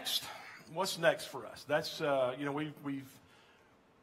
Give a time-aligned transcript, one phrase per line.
[0.00, 0.24] Next?
[0.72, 1.66] What's next for us?
[1.68, 3.10] That's uh, you know we've we've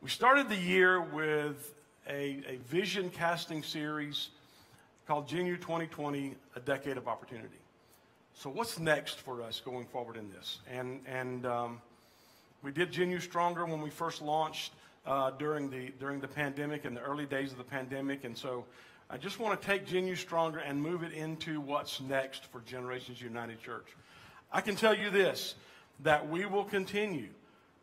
[0.03, 1.73] we started the year with
[2.07, 4.29] a, a vision casting series
[5.07, 7.57] called Genu 2020, a decade of opportunity.
[8.35, 10.59] So what's next for us going forward in this?
[10.71, 11.81] And and um,
[12.61, 16.95] we did Genu Stronger when we first launched uh, during the during the pandemic and
[16.95, 18.65] the early days of the pandemic, and so
[19.09, 23.19] I just want to take Genu Stronger and move it into what's next for Generations
[23.19, 23.87] United Church.
[24.51, 25.55] I can tell you this
[26.01, 27.29] that we will continue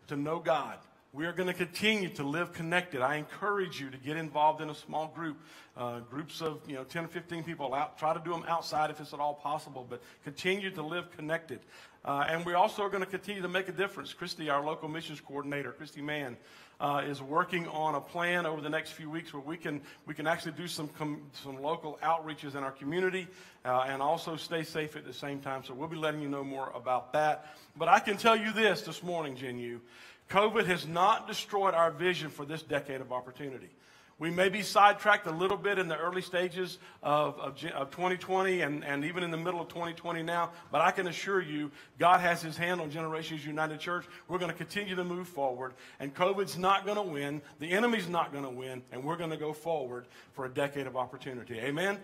[0.08, 0.78] to know God.
[1.14, 3.00] We are going to continue to live connected.
[3.00, 5.36] I encourage you to get involved in a small group,
[5.76, 7.72] uh, groups of you know 10 or 15 people.
[7.72, 11.16] Out, try to do them outside if it's at all possible, but continue to live
[11.16, 11.60] connected.
[12.04, 14.12] Uh, and we also are going to continue to make a difference.
[14.12, 16.36] Christy, our local missions coordinator, Christy Mann,
[16.80, 20.14] uh, is working on a plan over the next few weeks where we can we
[20.14, 23.28] can actually do some com- some local outreaches in our community
[23.64, 25.62] uh, and also stay safe at the same time.
[25.62, 27.54] So we'll be letting you know more about that.
[27.76, 29.80] But I can tell you this this morning, Genu,
[30.30, 33.70] COVID has not destroyed our vision for this decade of opportunity.
[34.18, 38.60] We may be sidetracked a little bit in the early stages of, of, of, 2020
[38.60, 42.20] and, and even in the middle of 2020 now, but I can assure you, God
[42.20, 44.04] has his hand on Generations United Church.
[44.28, 47.42] We're going to continue to move forward, and COVID's not going to win.
[47.58, 50.86] The enemy's not going to win, and we're going to go forward for a decade
[50.86, 51.58] of opportunity.
[51.58, 51.98] Amen?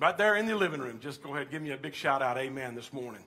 [0.00, 2.38] Right there in the living room, just go ahead give me a big shout out,
[2.38, 3.22] amen, this morning.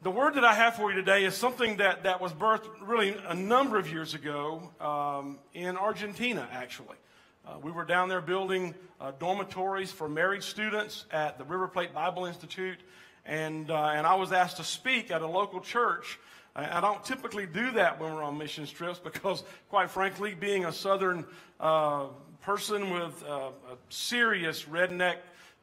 [0.00, 3.16] The word that I have for you today is something that, that was birthed really
[3.26, 6.94] a number of years ago um, in Argentina, actually.
[7.44, 11.92] Uh, we were down there building uh, dormitories for married students at the River Plate
[11.92, 12.78] Bible Institute,
[13.26, 16.20] and, uh, and I was asked to speak at a local church.
[16.54, 20.72] I don't typically do that when we're on mission trips because, quite frankly, being a
[20.72, 21.26] southern
[21.58, 22.06] uh,
[22.42, 25.16] person with uh, a serious redneck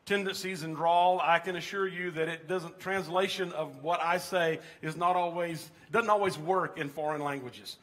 [0.05, 4.59] tendencies and drawl, I can assure you that it doesn't, translation of what I say
[4.81, 7.77] is not always, doesn't always work in foreign languages.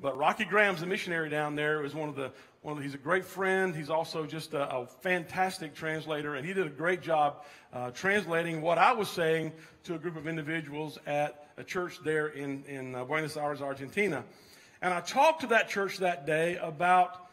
[0.00, 1.84] But Rocky Graham's a missionary down there.
[1.84, 2.32] Is one of the,
[2.62, 3.74] one of, he's a great friend.
[3.74, 8.60] He's also just a, a fantastic translator, and he did a great job uh, translating
[8.60, 9.52] what I was saying
[9.84, 14.24] to a group of individuals at a church there in, in uh, Buenos Aires, Argentina.
[14.82, 17.23] And I talked to that church that day about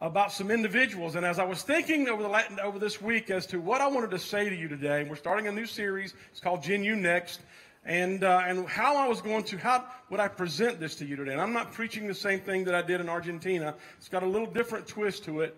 [0.00, 1.16] about some individuals.
[1.16, 4.10] And as I was thinking over, the, over this week as to what I wanted
[4.12, 6.14] to say to you today, we're starting a new series.
[6.30, 7.40] It's called Genu Next.
[7.84, 11.16] And, uh, and how I was going to, how would I present this to you
[11.16, 11.32] today?
[11.32, 13.74] And I'm not preaching the same thing that I did in Argentina.
[13.96, 15.56] It's got a little different twist to it.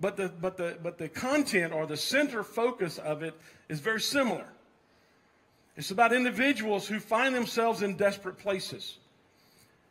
[0.00, 3.34] But the, but the, but the content or the center focus of it
[3.68, 4.46] is very similar.
[5.76, 8.98] It's about individuals who find themselves in desperate places.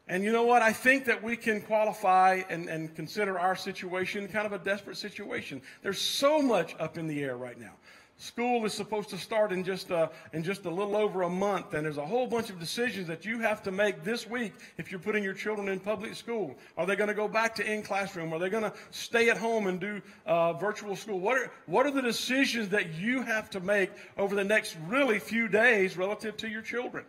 [0.08, 0.62] And you know what?
[0.62, 4.98] I think that we can qualify and, and consider our situation kind of a desperate
[4.98, 5.62] situation.
[5.82, 7.74] There's so much up in the air right now.
[8.18, 11.30] School is supposed to start in just, a, uh, in just a little over a
[11.30, 14.54] month, and there's a whole bunch of decisions that you have to make this week
[14.78, 16.56] if you're putting your children in public school.
[16.78, 18.32] Are they going to go back to in classroom?
[18.32, 21.20] Are they going to stay at home and do uh, virtual school?
[21.20, 25.18] What are, what are the decisions that you have to make over the next really
[25.18, 27.06] few days relative to your children?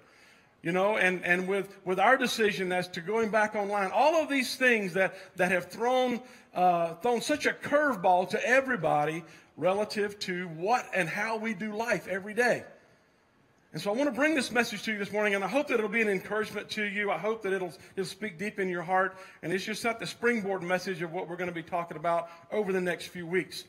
[0.64, 4.30] You know, and, and with, with our decision as to going back online, all of
[4.30, 6.22] these things that, that have thrown,
[6.54, 9.22] uh, thrown such a curveball to everybody
[9.58, 12.64] relative to what and how we do life every day.
[13.74, 15.69] And so I want to bring this message to you this morning, and I hope
[15.69, 17.10] that it'll be an encouragement to you.
[17.10, 20.06] I hope that it'll, it'll speak deep in your heart, and it's just not the
[20.06, 23.64] springboard message of what we're going to be talking about over the next few weeks.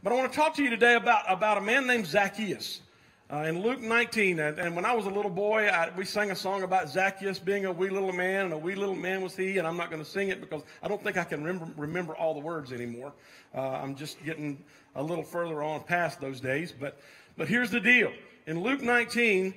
[0.00, 2.82] But I want to talk to you today about, about a man named Zacchaeus.
[3.28, 6.30] Uh, in Luke 19, and, and, when I was a little boy, I, we sang
[6.30, 9.34] a song about Zacchaeus being a wee little man, and a wee little man was
[9.34, 11.72] he, and I'm not going to sing it because I don't think I can remember,
[11.76, 13.12] remember all the words anymore.
[13.52, 14.62] Uh, I'm just getting
[14.94, 16.72] a little further on past those days.
[16.78, 17.00] But,
[17.36, 18.12] but here's the deal.
[18.46, 19.54] In Luke 19,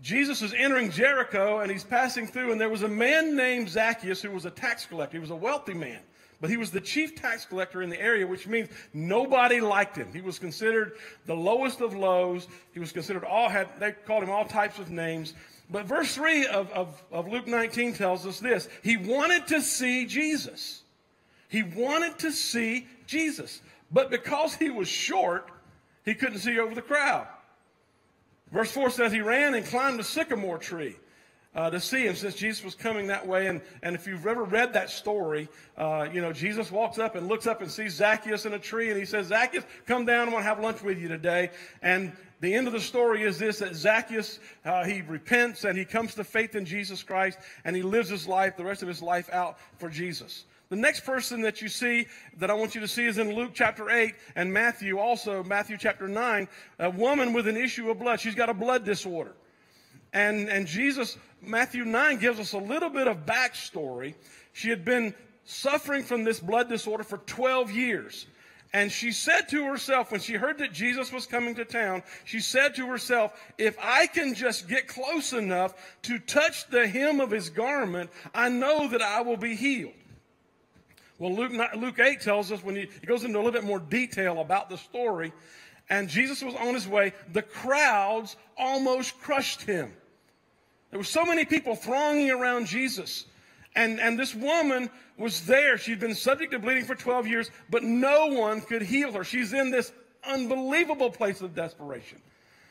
[0.00, 4.22] Jesus is entering Jericho, and he's passing through, and there was a man named Zacchaeus
[4.22, 5.16] who was a tax collector.
[5.16, 6.02] He was a wealthy man.
[6.42, 10.12] But he was the chief tax collector in the area, which means nobody liked him.
[10.12, 10.94] He was considered
[11.24, 12.48] the lowest of lows.
[12.74, 15.34] He was considered all, had, they called him all types of names.
[15.70, 18.68] But verse 3 of, of, of Luke 19 tells us this.
[18.82, 20.82] He wanted to see Jesus.
[21.48, 23.60] He wanted to see Jesus.
[23.92, 25.48] But because he was short,
[26.04, 27.28] he couldn't see over the crowd.
[28.50, 30.96] Verse 4 says he ran and climbed a sycamore tree
[31.54, 33.46] uh, to see him since Jesus was coming that way.
[33.46, 37.28] And, and if you've ever read that story, uh, you know, Jesus walks up and
[37.28, 40.28] looks up and sees Zacchaeus in a tree and he says, Zacchaeus, come down.
[40.28, 41.50] I want to have lunch with you today.
[41.82, 45.84] And the end of the story is this, that Zacchaeus, uh, he repents and he
[45.84, 49.02] comes to faith in Jesus Christ and he lives his life, the rest of his
[49.02, 50.44] life out for Jesus.
[50.70, 52.06] The next person that you see
[52.38, 55.76] that I want you to see is in Luke chapter 8 and Matthew also, Matthew
[55.76, 58.20] chapter 9, a woman with an issue of blood.
[58.20, 59.34] She's got a blood disorder.
[60.12, 64.14] And, and Jesus, Matthew 9 gives us a little bit of backstory.
[64.52, 65.14] She had been
[65.44, 68.26] suffering from this blood disorder for 12 years.
[68.74, 72.40] And she said to herself, when she heard that Jesus was coming to town, she
[72.40, 77.30] said to herself, if I can just get close enough to touch the hem of
[77.30, 79.92] his garment, I know that I will be healed.
[81.18, 83.78] Well, Luke, Luke 8 tells us when he, he goes into a little bit more
[83.78, 85.32] detail about the story,
[85.90, 89.92] and Jesus was on his way, the crowds almost crushed him.
[90.92, 93.24] There were so many people thronging around Jesus.
[93.74, 95.78] And, and this woman was there.
[95.78, 99.24] She'd been subject to bleeding for 12 years, but no one could heal her.
[99.24, 99.90] She's in this
[100.22, 102.18] unbelievable place of desperation.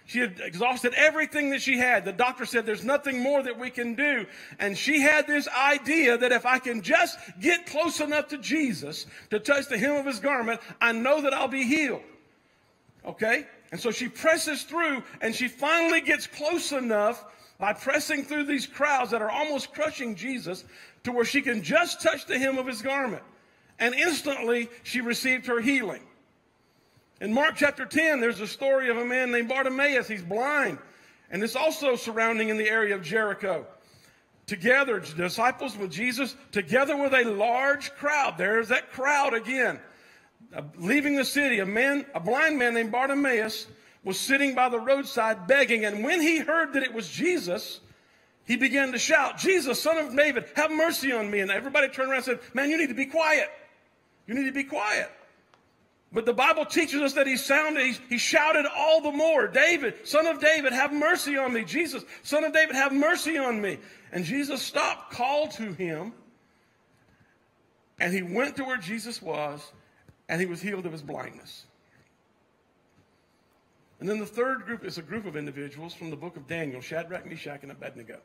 [0.06, 2.06] She had exhausted everything that she had.
[2.06, 4.28] The doctor said, There's nothing more that we can do.
[4.60, 9.08] And she had this idea that if I can just get close enough to Jesus
[9.32, 12.04] to touch the hem of his garment, I know that I'll be healed.
[13.04, 13.48] Okay?
[13.72, 17.26] And so she presses through and she finally gets close enough
[17.62, 20.66] by pressing through these crowds that are almost crushing Jesus
[21.04, 23.22] to where she can just touch the hem of his garment.
[23.78, 26.02] And instantly she received her healing.
[27.22, 30.08] In Mark chapter 10, there's a story of a man named Bartimaeus.
[30.08, 30.80] He's blind.
[31.30, 33.68] And it's also surrounding in the area of Jericho.
[34.48, 38.40] Together, disciples with Jesus, together with a large crowd.
[38.40, 39.80] There's that crowd again.
[40.52, 43.68] Uh, leaving the city, a man, a blind man named Bartimaeus,
[44.04, 45.86] was sitting by the roadside begging.
[45.86, 47.80] And when he heard that it was Jesus,
[48.46, 51.40] he began to shout, Jesus, son of David, have mercy on me.
[51.40, 53.50] And everybody turned around and said, Man, you need to be quiet.
[54.28, 55.10] You need to be quiet.
[56.14, 60.28] But the Bible teaches us that he sounded, he, shouted all the more, David, son
[60.28, 61.64] of David, have mercy on me.
[61.64, 63.78] Jesus, son of David, have mercy on me.
[64.12, 66.12] And Jesus stopped, called to him,
[67.98, 69.72] and he went to where Jesus was,
[70.28, 71.66] and he was healed of his blindness.
[74.02, 76.82] And then the third group is a group of individuals from the book of Daniel,
[76.82, 78.18] Shadrach, Meshach, and Abednego.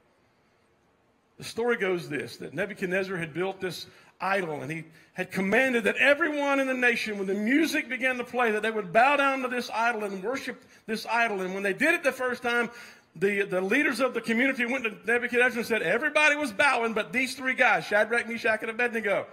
[1.37, 3.87] The story goes this that Nebuchadnezzar had built this
[4.19, 8.25] idol and he had commanded that everyone in the nation, when the music began to
[8.25, 11.43] play, that they would bow down to this idol and worship this idol.
[11.43, 12.71] And when they did it the first time,
[13.15, 17.13] the, the leaders of the community went to Nebuchadnezzar and said, Everybody was bowing, but
[17.13, 19.27] these three guys, Shadrach, Meshach, and Abednego.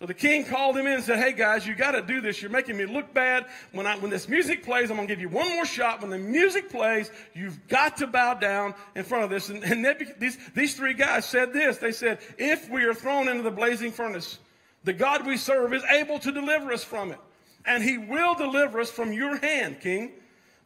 [0.00, 2.40] So the king called him in and said, Hey guys, you got to do this.
[2.40, 3.44] You're making me look bad.
[3.72, 6.00] When, I, when this music plays, I'm going to give you one more shot.
[6.00, 9.50] When the music plays, you've got to bow down in front of this.
[9.50, 11.76] And, and these, these three guys said this.
[11.76, 14.38] They said, If we are thrown into the blazing furnace,
[14.84, 17.18] the God we serve is able to deliver us from it.
[17.66, 20.12] And he will deliver us from your hand, king.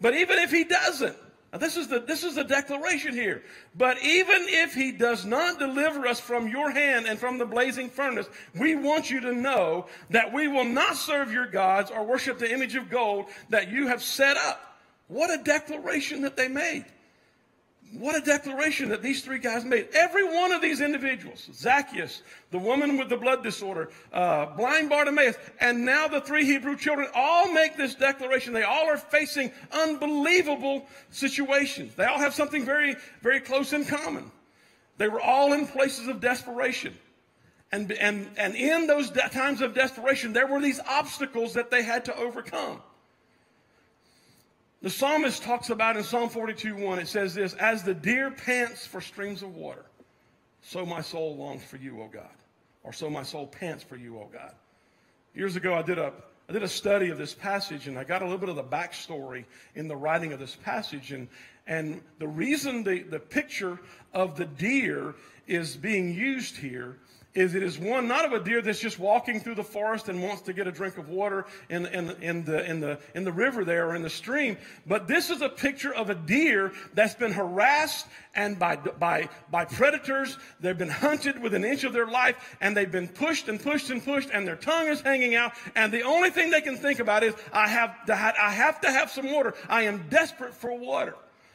[0.00, 1.16] But even if he doesn't,
[1.54, 3.44] now, this is the this is the declaration here.
[3.76, 7.88] But even if he does not deliver us from your hand and from the blazing
[7.88, 8.26] furnace,
[8.58, 12.52] we want you to know that we will not serve your gods or worship the
[12.52, 14.80] image of gold that you have set up.
[15.06, 16.86] What a declaration that they made.
[17.98, 19.88] What a declaration that these three guys made.
[19.94, 25.36] Every one of these individuals, Zacchaeus, the woman with the blood disorder, uh, blind Bartimaeus,
[25.60, 28.52] and now the three Hebrew children all make this declaration.
[28.52, 31.94] They all are facing unbelievable situations.
[31.94, 34.32] They all have something very, very close in common.
[34.98, 36.96] They were all in places of desperation.
[37.70, 41.82] And, and, and in those de- times of desperation, there were these obstacles that they
[41.82, 42.80] had to overcome.
[44.84, 48.86] The psalmist talks about in Psalm 42 1, it says this As the deer pants
[48.86, 49.86] for streams of water,
[50.60, 52.28] so my soul longs for you, O God.
[52.82, 54.52] Or so my soul pants for you, O God.
[55.34, 56.12] Years ago, I did a
[56.50, 58.62] I did a study of this passage and I got a little bit of the
[58.62, 61.12] backstory in the writing of this passage.
[61.12, 61.28] And,
[61.66, 63.80] and the reason the, the picture
[64.12, 65.14] of the deer
[65.46, 66.98] is being used here
[67.34, 70.22] is it is one not of a deer that's just walking through the forest and
[70.22, 73.32] wants to get a drink of water in, in, in, the, in, the, in the
[73.32, 77.14] river there or in the stream, but this is a picture of a deer that's
[77.14, 80.38] been harassed and by, by, by predators.
[80.60, 83.90] They've been hunted with an inch of their life and they've been pushed and pushed
[83.90, 85.52] and pushed and their tongue is hanging out.
[85.74, 88.90] And the only thing they can think about is, I have to, I have, to
[88.90, 89.54] have some water.
[89.68, 91.14] I am desperate for water.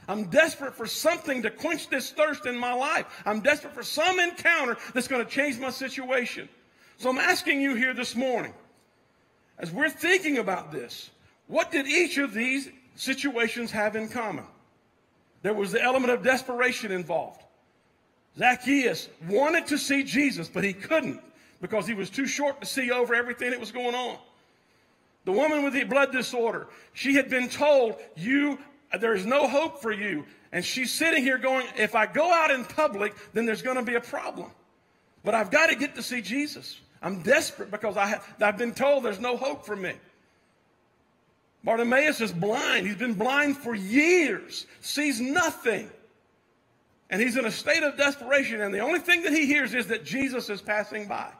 [0.10, 3.06] I'm desperate for something to quench this thirst in my life.
[3.28, 6.50] I'm desperate for some encounter that's going to change my situation.
[6.98, 8.56] So I'm asking you here this morning,
[9.60, 11.12] as we're thinking about this,
[11.46, 14.46] what did each of these situations have in common?
[15.44, 17.44] There was the element of desperation involved.
[18.36, 21.22] Zacchaeus wanted to see Jesus, but he couldn't
[21.62, 24.18] because he was too short to see over everything that was going on.
[25.26, 28.58] The woman with the blood disorder, she had been told, You
[28.98, 30.26] there's no hope for you.
[30.52, 33.84] And she's sitting here going, if I go out in public, then there's going to
[33.84, 34.50] be a problem.
[35.24, 36.80] But I've got to get to see Jesus.
[37.02, 39.94] I'm desperate because I have, I've been told there's no hope for me.
[41.64, 42.88] Bartimaeus is blind.
[42.88, 45.90] He's been blind for years, sees nothing.
[47.10, 49.88] And he's in a state of desperation, and the only thing that he hears is
[49.88, 51.32] that Jesus is passing by.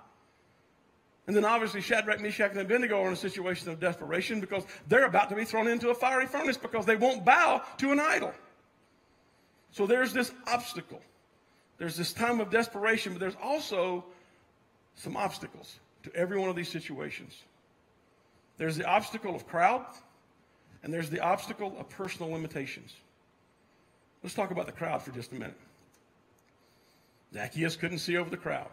[1.30, 5.06] And then obviously Shadrach, Meshach, and Abednego are in a situation of desperation because they're
[5.06, 8.34] about to be thrown into a fiery furnace because they won't bow to an idol.
[9.70, 11.00] So there's this obstacle.
[11.78, 14.04] There's this time of desperation, but there's also
[14.96, 17.44] some obstacles to every one of these situations.
[18.58, 19.86] There's the obstacle of crowd,
[20.82, 22.96] and there's the obstacle of personal limitations.
[24.24, 25.60] Let's talk about the crowd for just a minute.
[27.36, 28.70] Zacchaeus couldn't see over the crowd.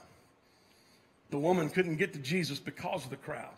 [1.31, 3.55] The woman couldn't get to Jesus because of the crowd.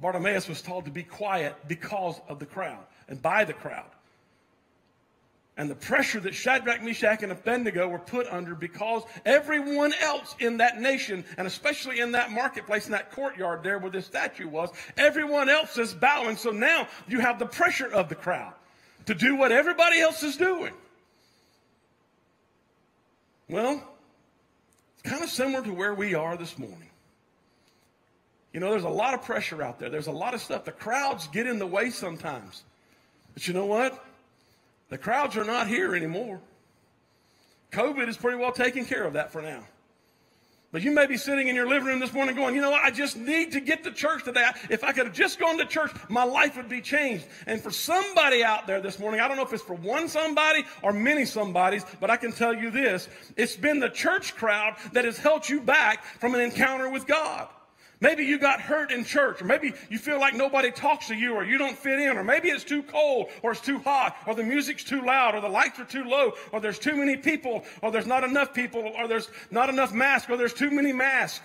[0.00, 3.90] Bartimaeus was told to be quiet because of the crowd and by the crowd.
[5.56, 10.58] And the pressure that Shadrach, Meshach, and Abednego were put under because everyone else in
[10.58, 14.70] that nation, and especially in that marketplace, in that courtyard there where this statue was,
[14.96, 16.36] everyone else is bowing.
[16.36, 18.52] So now you have the pressure of the crowd
[19.06, 20.72] to do what everybody else is doing.
[23.48, 23.82] Well,
[24.98, 26.90] it's kind of similar to where we are this morning.
[28.52, 29.90] You know, there's a lot of pressure out there.
[29.90, 30.64] There's a lot of stuff.
[30.64, 32.64] The crowds get in the way sometimes.
[33.34, 34.04] But you know what?
[34.88, 36.40] The crowds are not here anymore.
[37.72, 39.64] COVID is pretty well taking care of that for now.
[40.70, 42.84] But you may be sitting in your living room this morning going, you know what?
[42.84, 44.46] I just need to get to church today.
[44.68, 47.24] If I could have just gone to church, my life would be changed.
[47.46, 50.64] And for somebody out there this morning, I don't know if it's for one somebody
[50.82, 53.08] or many somebodies, but I can tell you this.
[53.36, 57.48] It's been the church crowd that has held you back from an encounter with God.
[58.00, 61.34] Maybe you got hurt in church, or maybe you feel like nobody talks to you,
[61.34, 64.36] or you don't fit in, or maybe it's too cold, or it's too hot, or
[64.36, 67.64] the music's too loud, or the lights are too low, or there's too many people,
[67.82, 71.44] or there's not enough people, or there's not enough masks, or there's too many masks.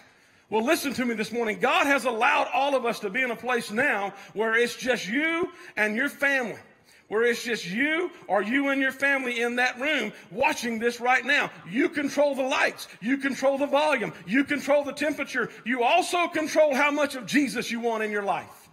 [0.51, 1.57] Well, listen to me this morning.
[1.59, 5.07] God has allowed all of us to be in a place now where it's just
[5.07, 6.59] you and your family
[7.07, 11.25] where it's just you or you and your family in that room watching this right
[11.25, 11.51] now.
[11.69, 12.87] You control the lights.
[13.01, 14.13] You control the volume.
[14.25, 15.49] You control the temperature.
[15.65, 18.69] You also control how much of Jesus you want in your life.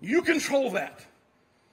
[0.00, 1.04] You control that.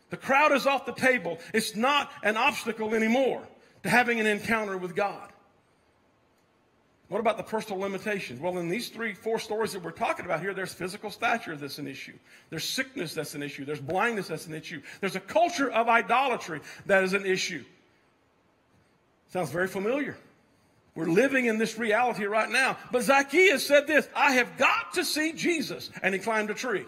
[0.09, 1.39] The crowd is off the table.
[1.53, 3.47] It's not an obstacle anymore
[3.83, 5.31] to having an encounter with God.
[7.09, 8.41] What about the personal limitations?
[8.41, 11.77] Well, in these three, four stories that we're talking about here, there's physical stature that's
[11.79, 12.17] an issue.
[12.49, 13.63] There's sickness that's an issue.
[13.63, 14.81] There's blindness that's an issue.
[14.99, 17.63] There's a culture of idolatry that is an issue.
[19.29, 20.17] Sounds very familiar.
[20.95, 22.77] We're living in this reality right now.
[22.91, 25.89] But Zacchaeus said this I have got to see Jesus.
[26.01, 26.85] And he climbed a tree.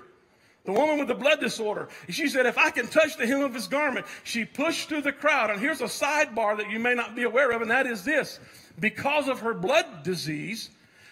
[0.65, 3.53] The woman with the blood disorder, she said, If I can touch the hem of
[3.53, 5.49] his garment, she pushed through the crowd.
[5.49, 8.39] And here's a sidebar that you may not be aware of, and that is this
[8.79, 10.69] because of her blood disease,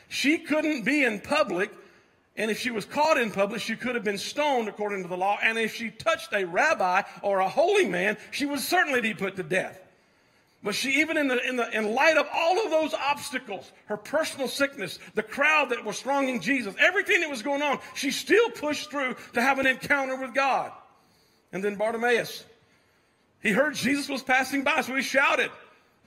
[0.10, 1.72] she couldn't be in public.
[2.36, 5.18] And if she was caught in public, she could have been stoned according to the
[5.18, 5.38] law.
[5.42, 9.36] And if she touched a rabbi or a holy man, she would certainly be put
[9.38, 9.80] to death.
[10.64, 13.98] But she, even in, the, in, the, in light of all of those obstacles, her
[13.98, 18.50] personal sickness, the crowd that was thronging Jesus, everything that was going on, she still
[18.50, 20.72] pushed through to have an encounter with God.
[21.54, 22.44] And then Bartimaeus,
[23.42, 25.52] he heard Jesus was passing by, so he shouted,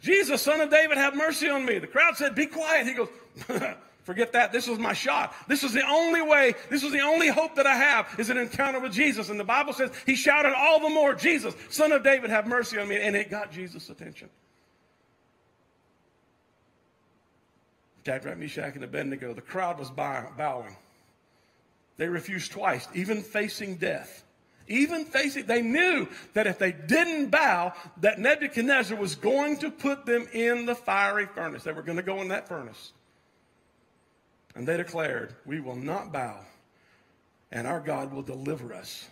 [0.01, 1.79] Jesus, son of David, have mercy on me.
[1.79, 2.87] The crowd said, Be quiet.
[2.87, 3.09] He goes,
[4.03, 4.51] Forget that.
[4.51, 5.35] This was my shot.
[5.47, 8.39] This is the only way, this is the only hope that I have is an
[8.39, 9.29] encounter with Jesus.
[9.29, 12.79] And the Bible says he shouted all the more, Jesus, son of David, have mercy
[12.79, 12.97] on me.
[12.97, 14.31] And it got Jesus' attention.
[18.07, 20.77] Shadrach, Meshach, and Abednego, the crowd was bowing.
[21.99, 24.25] They refused twice, even facing death
[24.71, 30.07] even facing, they knew that if they didn't bow, that Nebuchadnezzar was going to put
[30.07, 31.65] them in the fiery furnace.
[31.65, 32.93] They were going to go in that furnace.
[34.55, 36.39] And they declared, We will not bow,
[37.53, 39.09] and our God will deliver us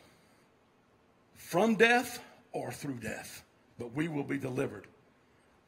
[1.37, 2.23] from death
[2.53, 3.43] or through death,
[3.79, 4.87] but we will be delivered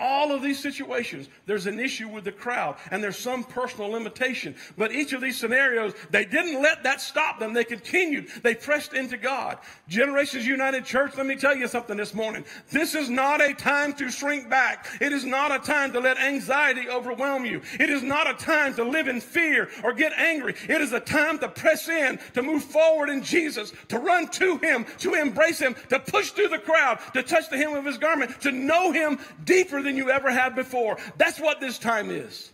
[0.00, 4.54] all of these situations, there's an issue with the crowd and there's some personal limitation.
[4.76, 7.52] But each of these scenarios, they didn't let that stop them.
[7.52, 8.28] They continued.
[8.42, 9.59] They pressed into God.
[9.88, 12.45] Generations United Church, let me tell you something this morning.
[12.71, 14.88] This is not a time to shrink back.
[15.00, 17.61] It is not a time to let anxiety overwhelm you.
[17.78, 20.54] It is not a time to live in fear or get angry.
[20.69, 24.57] It is a time to press in, to move forward in Jesus, to run to
[24.59, 27.99] Him, to embrace Him, to push through the crowd, to touch the hem of His
[27.99, 30.97] garment, to know Him deeper than than you ever had before.
[31.17, 32.53] That's what this time is.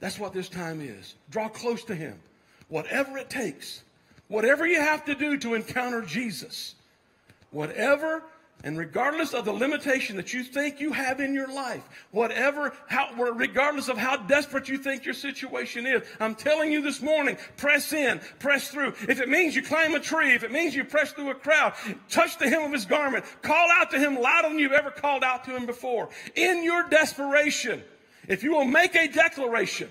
[0.00, 1.14] That's what this time is.
[1.30, 2.18] Draw close to Him.
[2.68, 3.84] Whatever it takes,
[4.28, 6.74] whatever you have to do to encounter Jesus,
[7.52, 8.22] whatever
[8.62, 11.82] And regardless of the limitation that you think you have in your life,
[12.12, 17.02] whatever, how, regardless of how desperate you think your situation is, I'm telling you this
[17.02, 18.94] morning, press in, press through.
[19.06, 21.74] If it means you climb a tree, if it means you press through a crowd,
[22.08, 25.24] touch the hem of his garment, call out to him louder than you've ever called
[25.24, 26.08] out to him before.
[26.34, 27.82] In your desperation,
[28.28, 29.90] if you will make a declaration,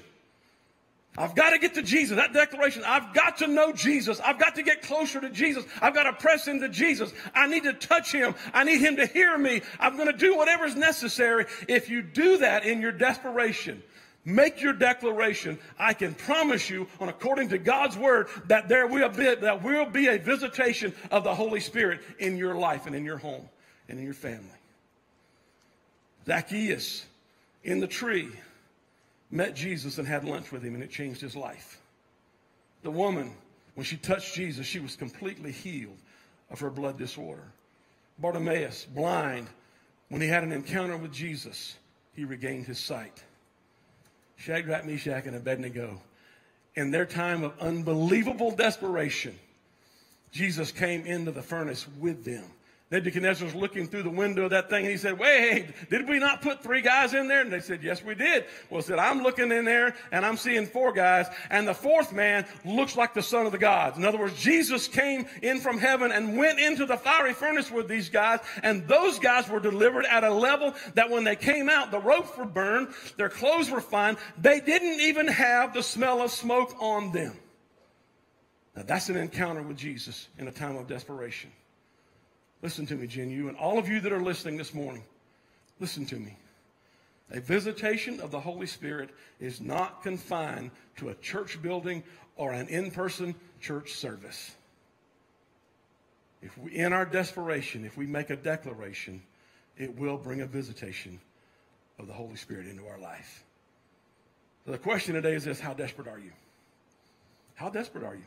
[1.15, 2.17] I've got to get to Jesus.
[2.17, 4.19] That declaration, I've got to know Jesus.
[4.19, 5.63] I've got to get closer to Jesus.
[5.79, 7.13] I've got to press into Jesus.
[7.35, 8.33] I need to touch him.
[8.53, 9.61] I need him to hear me.
[9.79, 11.45] I'm going to do whatever is necessary.
[11.67, 13.83] If you do that in your desperation,
[14.25, 15.59] make your declaration.
[15.77, 19.85] I can promise you, on according to God's word, that there will be, that will
[19.85, 23.47] be a visitation of the Holy Spirit in your life and in your home
[23.87, 24.49] and in your family.
[26.25, 27.05] Zacchaeus
[27.63, 28.31] in the tree
[29.33, 31.81] met Jesus and had lunch with him, and it changed his life.
[32.83, 33.33] The woman,
[33.73, 35.97] when she touched Jesus, she was completely healed
[36.51, 37.47] of her blood disorder.
[38.19, 39.47] Bartimaeus, blind,
[40.09, 41.75] when he had an encounter with Jesus,
[42.15, 43.23] he regained his sight.
[44.35, 45.99] Shadrach, Meshach, and Abednego,
[46.75, 49.37] in their time of unbelievable desperation,
[50.31, 52.45] Jesus came into the furnace with them
[52.93, 56.19] Nebuchadnezzar was looking through the window of that thing and he said, Wait, did we
[56.19, 57.41] not put three guys in there?
[57.41, 58.45] And they said, Yes, we did.
[58.69, 62.13] Well, he said, I'm looking in there and I'm seeing four guys, and the fourth
[62.13, 63.97] man looks like the son of the gods.
[63.97, 67.87] In other words, Jesus came in from heaven and went into the fiery furnace with
[67.87, 71.89] these guys, and those guys were delivered at a level that when they came out,
[71.89, 76.29] the ropes were burned, their clothes were fine, they didn't even have the smell of
[76.29, 77.39] smoke on them.
[78.75, 81.49] Now, that's an encounter with Jesus in a time of desperation.
[82.63, 85.03] Listen to me, Jen, you and all of you that are listening this morning.
[85.81, 86.37] Listen to me.
[87.31, 89.09] A visitation of the Holy Spirit
[89.41, 92.03] is not confined to a church building
[92.37, 94.55] or an in person church service.
[96.41, 99.21] If we, in our desperation, if we make a declaration,
[99.77, 101.19] it will bring a visitation
[101.99, 103.43] of the Holy Spirit into our life.
[104.65, 106.31] So the question today is this How desperate are you?
[107.55, 108.25] How desperate are you?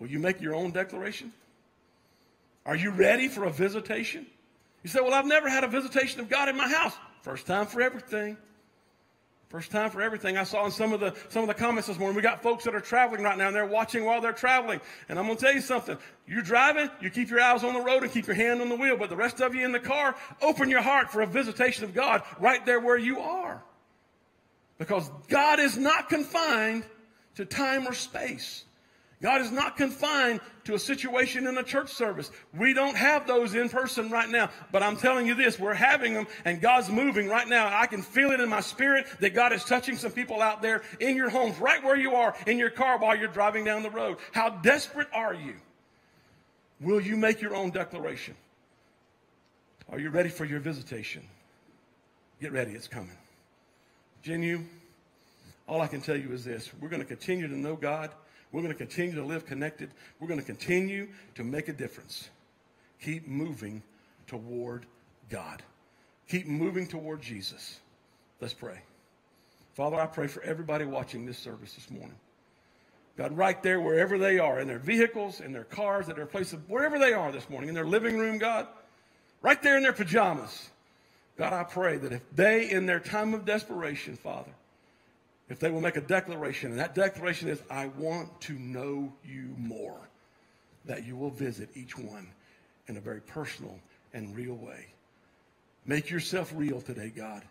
[0.00, 1.32] Will you make your own declaration?
[2.66, 4.26] Are you ready for a visitation?
[4.82, 6.92] You say, Well, I've never had a visitation of God in my house.
[7.22, 8.36] First time for everything.
[9.48, 10.36] First time for everything.
[10.36, 12.16] I saw in some of the some of the comments this morning.
[12.16, 14.80] We got folks that are traveling right now and they're watching while they're traveling.
[15.08, 15.96] And I'm gonna tell you something.
[16.26, 18.74] You're driving, you keep your eyes on the road and keep your hand on the
[18.74, 21.84] wheel, but the rest of you in the car, open your heart for a visitation
[21.84, 23.62] of God right there where you are.
[24.78, 26.84] Because God is not confined
[27.36, 28.64] to time or space.
[29.22, 32.30] God is not confined to a situation in a church service.
[32.56, 36.14] We don't have those in person right now, but I'm telling you this, we're having
[36.14, 37.68] them and God's moving right now.
[37.72, 40.82] I can feel it in my spirit that God is touching some people out there
[41.00, 43.90] in your homes, right where you are, in your car while you're driving down the
[43.90, 44.18] road.
[44.32, 45.54] How desperate are you?
[46.80, 48.34] Will you make your own declaration?
[49.90, 51.22] Are you ready for your visitation?
[52.40, 53.16] Get ready, it's coming.
[54.22, 54.64] Genu,
[55.68, 58.10] all I can tell you is this we're going to continue to know God.
[58.52, 59.90] We're going to continue to live connected.
[60.20, 62.30] We're going to continue to make a difference.
[63.02, 63.82] Keep moving
[64.26, 64.86] toward
[65.28, 65.62] God.
[66.28, 67.80] Keep moving toward Jesus.
[68.40, 68.80] Let's pray.
[69.74, 72.16] Father, I pray for everybody watching this service this morning.
[73.16, 76.58] God, right there, wherever they are, in their vehicles, in their cars, at their places,
[76.68, 78.66] wherever they are this morning, in their living room, God,
[79.40, 80.70] right there in their pajamas.
[81.38, 84.50] God, I pray that if they, in their time of desperation, Father,
[85.48, 89.54] if they will make a declaration, and that declaration is, I want to know you
[89.56, 90.08] more,
[90.84, 92.28] that you will visit each one
[92.88, 93.78] in a very personal
[94.12, 94.86] and real way.
[95.84, 97.42] Make yourself real today, God,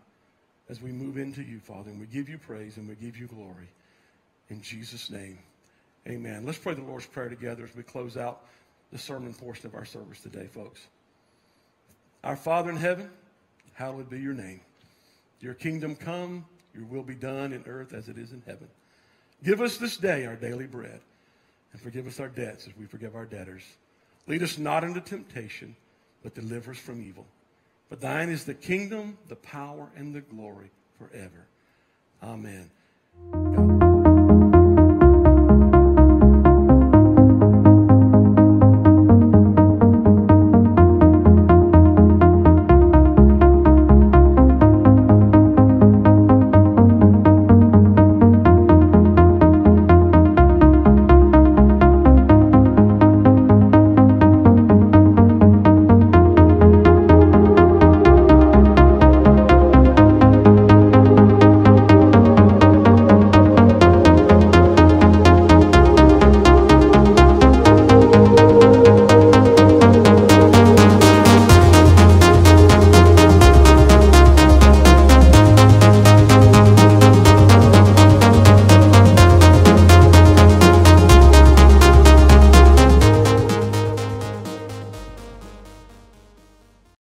[0.69, 3.27] as we move into you, Father, and we give you praise and we give you
[3.27, 3.69] glory.
[4.49, 5.39] In Jesus' name,
[6.07, 6.45] amen.
[6.45, 8.41] Let's pray the Lord's Prayer together as we close out
[8.91, 10.87] the sermon portion of our service today, folks.
[12.23, 13.09] Our Father in heaven,
[13.73, 14.59] hallowed be your name.
[15.39, 18.67] Your kingdom come your will be done in earth as it is in heaven.
[19.43, 20.99] Give us this day our daily bread,
[21.71, 23.63] and forgive us our debts as we forgive our debtors.
[24.27, 25.75] Lead us not into temptation,
[26.23, 27.25] but deliver us from evil.
[27.89, 31.45] For thine is the kingdom, the power, and the glory forever.
[32.23, 32.71] Amen.
[33.31, 33.84] God